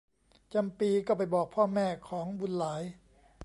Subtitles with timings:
[0.53, 2.81] จำปีก็ไปบอกพ่อแม่ของบุญหลาย